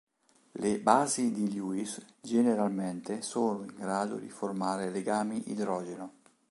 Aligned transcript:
Le 0.53 0.79
"basi 0.79 1.31
di 1.31 1.53
Lewis" 1.53 2.03
generalmente 2.19 3.21
sono 3.21 3.65
in 3.65 3.75
grado 3.75 4.15
di 4.15 4.29
formare 4.31 4.89
legami 4.89 5.51
idrogeno. 5.51 6.13